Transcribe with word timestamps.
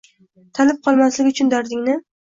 tanib 0.59 0.81
qolmasligi 0.89 1.37
uchun 1.37 1.57
dardingni 1.57 2.01